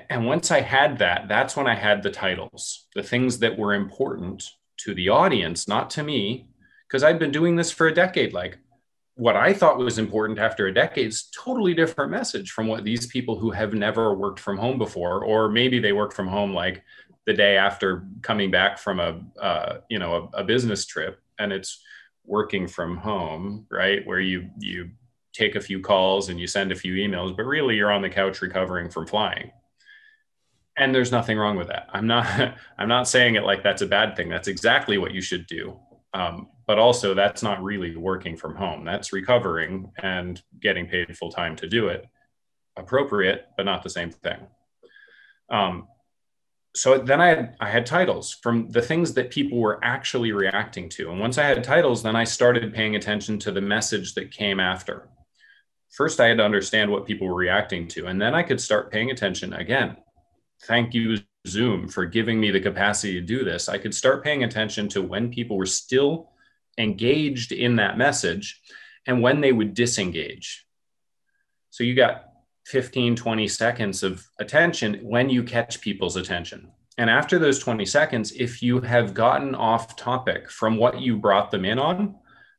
[0.10, 3.74] And once i had that that's when i had the titles the things that were
[3.74, 4.44] important
[4.78, 6.48] to the audience not to me
[6.92, 8.34] because I'd been doing this for a decade.
[8.34, 8.58] Like
[9.16, 13.08] what I thought was important after a decade is totally different message from what these
[13.08, 16.84] people who have never worked from home before, or maybe they work from home like
[17.26, 21.52] the day after coming back from a uh, you know a, a business trip, and
[21.52, 21.82] it's
[22.26, 24.06] working from home, right?
[24.08, 24.92] Where you you
[25.34, 28.10] take a few calls and you send a few emails, but really you're on the
[28.10, 29.52] couch recovering from flying.
[30.78, 31.88] And there's nothing wrong with that.
[31.94, 34.30] I'm not I'm not saying it like that's a bad thing.
[34.30, 35.78] That's exactly what you should do.
[36.14, 38.86] Um, but also that's not really working from home.
[38.86, 42.06] That's recovering and getting paid full time to do it.
[42.78, 44.38] Appropriate, but not the same thing.
[45.50, 45.90] Um,
[46.74, 50.88] so then I had I had titles from the things that people were actually reacting
[50.92, 51.12] to.
[51.12, 54.62] And once I had titles, then I started paying attention to the message that came
[54.62, 55.10] after.
[55.90, 58.94] First, I had to understand what people were reacting to, and then I could start
[58.94, 59.98] paying attention again.
[60.64, 63.68] Thank you, Zoom, for giving me the capacity to do this.
[63.68, 66.32] I could start paying attention to when people were still
[66.78, 68.62] engaged in that message
[69.08, 70.66] and when they would disengage.
[71.70, 72.26] So you got
[72.66, 76.72] 15, 20 seconds of attention when you catch people's attention.
[76.98, 81.50] And after those 20 seconds, if you have gotten off topic from what you brought
[81.50, 82.16] them in on,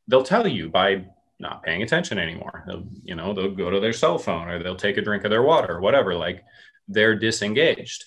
[0.09, 1.05] they'll tell you by
[1.39, 2.65] not paying attention anymore.
[2.67, 5.31] They'll, you know, they'll go to their cell phone or they'll take a drink of
[5.31, 6.15] their water, or whatever.
[6.15, 6.45] Like
[6.89, 8.05] they're disengaged.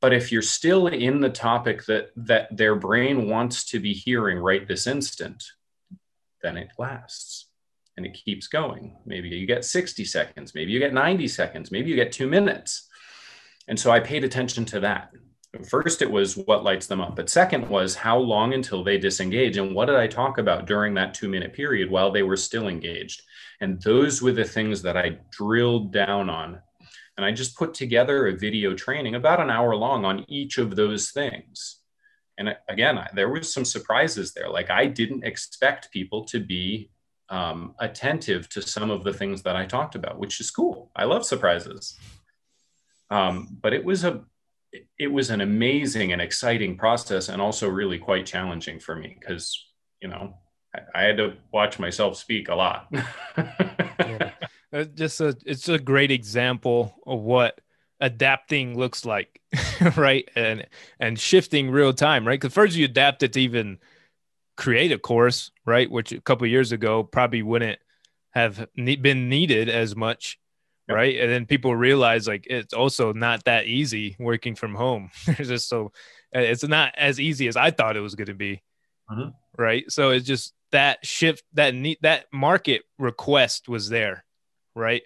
[0.00, 4.38] But if you're still in the topic that that their brain wants to be hearing
[4.38, 5.42] right this instant,
[6.42, 7.46] then it lasts
[7.96, 8.96] and it keeps going.
[9.06, 12.88] Maybe you get 60 seconds, maybe you get 90 seconds, maybe you get two minutes.
[13.68, 15.10] And so I paid attention to that.
[15.70, 17.16] First, it was what lights them up.
[17.16, 20.92] But second was how long until they disengage and what did I talk about during
[20.94, 23.22] that two minute period while they were still engaged?
[23.60, 26.60] And those were the things that I drilled down on.
[27.16, 30.76] And I just put together a video training about an hour long on each of
[30.76, 31.80] those things.
[32.38, 34.50] And again, there was some surprises there.
[34.50, 36.90] Like I didn't expect people to be
[37.28, 40.90] um, attentive to some of the things that I talked about, which is cool.
[40.94, 41.98] I love surprises.
[43.10, 44.24] Um, but it was a
[44.98, 49.64] it was an amazing and exciting process, and also really quite challenging for me because
[50.02, 50.34] you know
[50.74, 52.92] I, I, had to watch myself speak a lot.
[54.76, 54.82] yeah.
[54.82, 57.60] Uh, just a it's a great example of what
[58.00, 59.40] adapting looks like,
[59.96, 60.28] right?
[60.36, 60.66] And
[61.00, 62.40] and shifting real time, right?
[62.40, 63.78] Because first you adapt it to even
[64.56, 65.90] create a course, right?
[65.90, 67.78] Which a couple years ago probably wouldn't
[68.30, 70.38] have ne- been needed as much,
[70.88, 70.96] yep.
[70.96, 71.18] right?
[71.18, 75.10] And then people realize like it's also not that easy working from home.
[75.26, 75.92] There's just so
[76.34, 78.62] uh, it's not as easy as I thought it was going to be,
[79.10, 79.30] mm-hmm.
[79.56, 79.90] right?
[79.90, 84.24] So it's just that shift, that need, that market request was there,
[84.76, 85.02] right?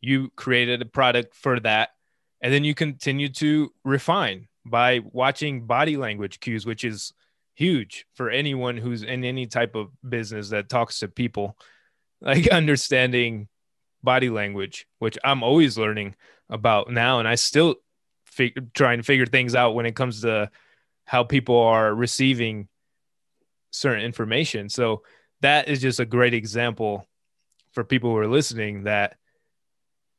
[0.00, 1.90] You created a product for that,
[2.42, 7.14] and then you continue to refine by watching body language cues, which is
[7.56, 11.56] huge for anyone who's in any type of business that talks to people
[12.20, 13.48] like understanding
[14.02, 16.14] body language which i'm always learning
[16.50, 17.74] about now and i still
[18.26, 20.50] fig- try and figure things out when it comes to
[21.06, 22.68] how people are receiving
[23.70, 25.02] certain information so
[25.40, 27.06] that is just a great example
[27.76, 29.18] for people who are listening that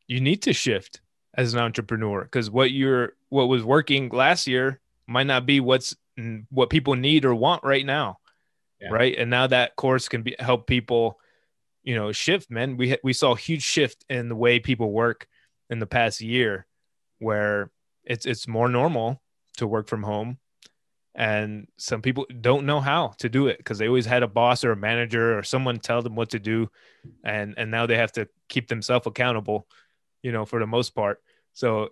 [0.05, 1.01] you need to shift
[1.33, 5.95] as an entrepreneur because what you're what was working last year might not be what's
[6.51, 8.19] what people need or want right now
[8.79, 8.89] yeah.
[8.91, 11.17] right and now that course can be help people
[11.81, 15.27] you know shift man we we saw a huge shift in the way people work
[15.71, 16.67] in the past year
[17.17, 17.71] where
[18.03, 19.19] it's it's more normal
[19.57, 20.37] to work from home
[21.17, 24.63] and some people don't know how to do it because they always had a boss
[24.63, 26.69] or a manager or someone tell them what to do
[27.23, 29.67] and and now they have to keep themselves accountable
[30.21, 31.21] you know for the most part
[31.53, 31.89] so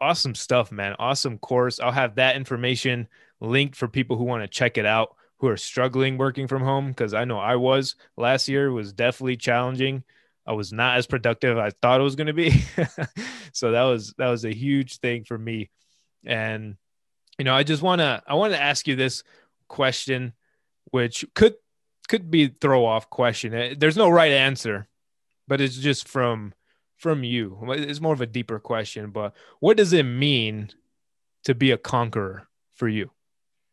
[0.00, 3.06] awesome stuff man awesome course i'll have that information
[3.40, 6.88] linked for people who want to check it out who are struggling working from home
[6.88, 10.04] because I know I was last year was definitely challenging.
[10.46, 12.62] I was not as productive as I thought it was going to be.
[13.52, 15.70] so that was that was a huge thing for me.
[16.26, 16.76] And
[17.40, 19.24] you know, I just want to I want to ask you this
[19.66, 20.34] question
[20.90, 21.54] which could
[22.06, 23.54] could be throw off question.
[23.54, 24.88] Eh, there's no right answer,
[25.48, 26.52] but it's just from
[26.98, 27.58] from you.
[27.70, 30.68] It's more of a deeper question, but what does it mean
[31.44, 33.10] to be a conqueror for you?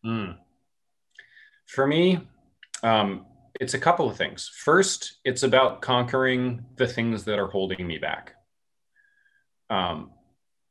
[0.06, 0.38] Mm.
[1.66, 2.22] For me,
[2.84, 3.26] um,
[3.60, 4.50] it's a couple of things.
[4.64, 8.32] First, it's about conquering the things that are holding me back.
[9.70, 10.12] Um,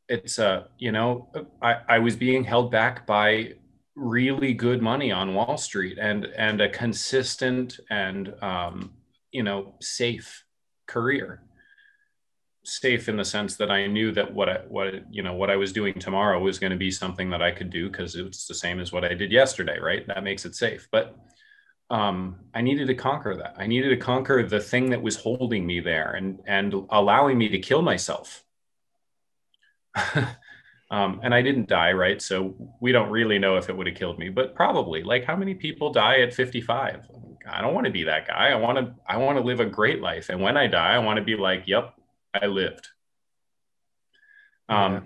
[0.09, 1.29] it's a, uh, you know,
[1.61, 3.55] I, I was being held back by
[3.95, 8.93] really good money on Wall Street and and a consistent and um,
[9.33, 10.45] you know safe
[10.87, 11.43] career
[12.67, 15.57] safe in the sense that I knew that what I, what you know what I
[15.57, 18.47] was doing tomorrow was going to be something that I could do because it was
[18.47, 20.07] the same as what I did yesterday, right?
[20.07, 20.89] That makes it safe.
[20.91, 21.17] But
[21.91, 23.55] um, I needed to conquer that.
[23.57, 27.49] I needed to conquer the thing that was holding me there and and allowing me
[27.49, 28.45] to kill myself.
[30.91, 32.21] um, and I didn't die, right?
[32.21, 35.03] So we don't really know if it would have killed me, but probably.
[35.03, 37.09] Like, how many people die at 55?
[37.49, 38.49] I don't want to be that guy.
[38.49, 38.95] I want to.
[39.09, 41.37] I want to live a great life, and when I die, I want to be
[41.37, 41.95] like, "Yep,
[42.35, 42.89] I lived."
[44.69, 45.01] Um, yeah.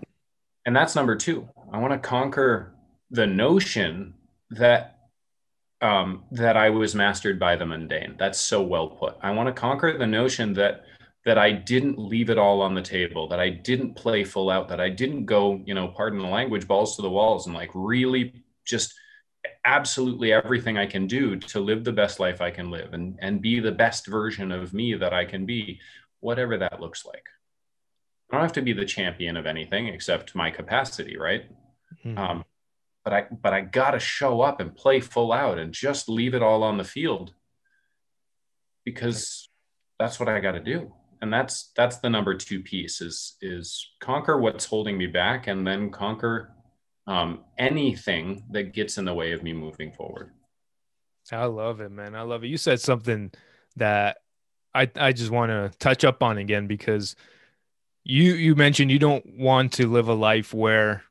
[0.66, 1.48] and that's number two.
[1.70, 2.74] I want to conquer
[3.10, 4.14] the notion
[4.50, 5.00] that
[5.80, 8.16] um, that I was mastered by the mundane.
[8.18, 9.16] That's so well put.
[9.22, 10.84] I want to conquer the notion that
[11.30, 14.66] that I didn't leave it all on the table, that I didn't play full out,
[14.66, 17.70] that I didn't go, you know, pardon the language, balls to the walls and like
[17.72, 18.92] really just
[19.64, 23.40] absolutely everything I can do to live the best life I can live and, and
[23.40, 25.78] be the best version of me that I can be,
[26.18, 27.28] whatever that looks like.
[28.28, 31.44] I don't have to be the champion of anything except my capacity, right?
[32.04, 32.18] Mm-hmm.
[32.18, 32.44] Um,
[33.04, 36.42] but I but I gotta show up and play full out and just leave it
[36.42, 37.34] all on the field
[38.84, 39.48] because
[40.00, 40.92] that's what I gotta do.
[41.22, 45.66] And that's that's the number two piece is is conquer what's holding me back and
[45.66, 46.54] then conquer
[47.06, 50.30] um, anything that gets in the way of me moving forward.
[51.32, 52.14] I love it, man.
[52.14, 52.48] I love it.
[52.48, 53.30] You said something
[53.76, 54.18] that
[54.74, 57.16] I I just want to touch up on again because
[58.04, 61.04] you you mentioned you don't want to live a life where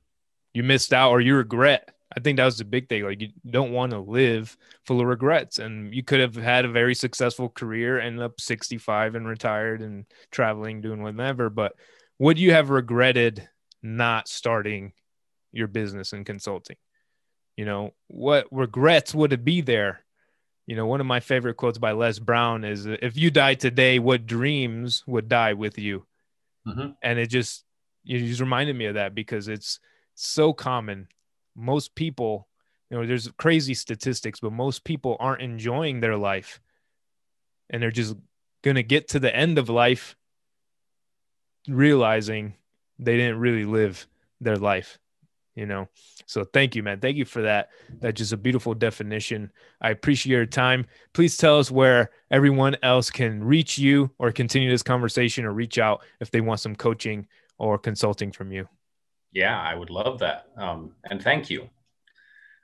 [0.53, 1.93] you missed out or you regret.
[2.20, 3.03] I think that was the big thing.
[3.03, 4.55] Like you don't want to live
[4.86, 5.59] full of regrets.
[5.59, 10.05] And you could have had a very successful career, end up 65 and retired and
[10.32, 11.49] traveling, doing whatever.
[11.49, 11.74] But
[12.17, 13.47] would you have regretted
[13.82, 14.93] not starting
[15.51, 16.78] your business and consulting?
[17.55, 20.01] You know, what regrets would it be there?
[20.67, 23.99] You know, one of my favorite quotes by Les Brown is if you die today,
[23.99, 26.05] what dreams would die with you?
[26.67, 26.91] Mm-hmm.
[27.01, 27.65] And it just,
[28.03, 29.80] you just reminded me of that because it's,
[30.20, 31.07] so common.
[31.60, 32.47] Most people,
[32.89, 36.62] you know, there's crazy statistics, but most people aren't enjoying their life.
[37.70, 38.16] And they're just
[38.64, 40.16] going to get to the end of life
[41.68, 42.53] realizing
[42.97, 44.07] they didn't really live
[44.41, 44.99] their life,
[45.53, 45.88] you know?
[46.26, 46.99] So thank you, man.
[46.99, 47.70] Thank you for that.
[47.99, 49.51] That's just a beautiful definition.
[49.82, 50.86] I appreciate your time.
[51.14, 55.78] Please tell us where everyone else can reach you or continue this conversation or reach
[55.78, 58.68] out if they want some coaching or consulting from you.
[59.32, 60.48] Yeah, I would love that.
[60.58, 61.70] Um, and thank you.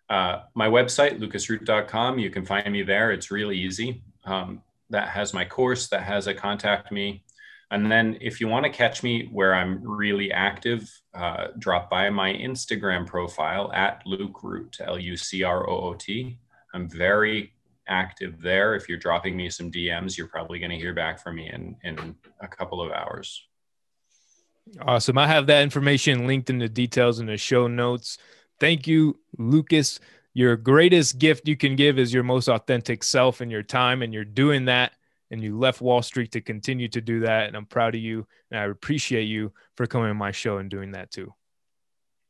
[0.10, 3.12] Uh, my website, lucasroot.com, you can find me there.
[3.12, 4.04] It's really easy.
[4.24, 7.24] Um, that has my course, that has a contact me.
[7.72, 12.10] And then if you want to catch me where I'm really active, uh, drop by
[12.12, 14.40] my Instagram profile at Luke
[14.80, 16.38] L U C R O O T.
[16.74, 17.54] I'm very
[17.88, 18.76] active there.
[18.76, 21.76] If you're dropping me some DMs, you're probably going to hear back from me in,
[21.84, 23.48] in a couple of hours.
[24.82, 25.18] Awesome.
[25.18, 28.18] I have that information linked in the details in the show notes.
[28.60, 30.00] Thank you, Lucas.
[30.34, 34.14] Your greatest gift you can give is your most authentic self and your time, and
[34.14, 34.94] you're doing that.
[35.32, 37.48] And you left Wall Street to continue to do that.
[37.48, 38.28] And I'm proud of you.
[38.52, 41.34] And I appreciate you for coming on my show and doing that too.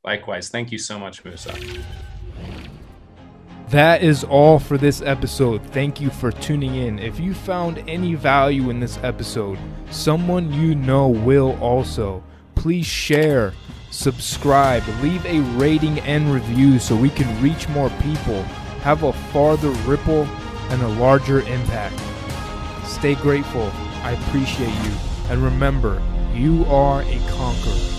[0.03, 0.49] Likewise.
[0.49, 1.53] Thank you so much, Musa.
[3.69, 5.61] That is all for this episode.
[5.71, 6.99] Thank you for tuning in.
[6.99, 9.57] If you found any value in this episode,
[9.89, 12.23] someone you know will also.
[12.53, 13.53] Please share,
[13.89, 18.43] subscribe, leave a rating and review so we can reach more people,
[18.83, 20.25] have a farther ripple,
[20.69, 21.99] and a larger impact.
[22.85, 23.71] Stay grateful.
[24.03, 24.91] I appreciate you.
[25.29, 26.01] And remember,
[26.35, 27.94] you are a conqueror.